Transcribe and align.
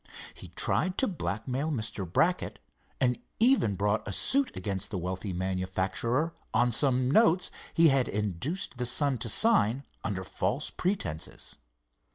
He 0.33 0.47
tried 0.47 0.97
to 0.97 1.07
blackmail 1.07 1.69
Mr. 1.69 2.11
Brackett, 2.11 2.57
and 2.99 3.19
even 3.39 3.75
brought 3.75 4.07
a 4.07 4.11
suit 4.11 4.57
against 4.57 4.89
the 4.89 4.97
wealthy 4.97 5.31
manufacturer 5.31 6.33
on 6.55 6.71
some 6.71 7.11
notes 7.11 7.51
he 7.75 7.89
had 7.89 8.07
induced 8.07 8.77
the 8.79 8.87
son 8.87 9.19
to 9.19 9.29
sign 9.29 9.83
under 10.03 10.23
false 10.23 10.71
pretences. 10.71 11.57